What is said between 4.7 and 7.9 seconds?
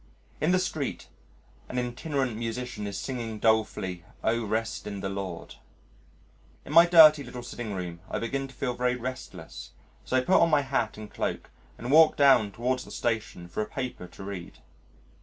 in the Lord." In my dirty little sitting